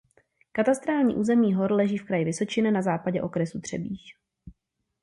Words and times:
Katastrální 0.51 1.15
území 1.15 1.53
Hor 1.53 1.71
leží 1.71 1.97
v 1.97 2.03
kraji 2.05 2.25
Vysočina 2.25 2.71
na 2.71 2.81
západě 2.81 3.21
okresu 3.21 3.61
Třebíč. 3.61 4.15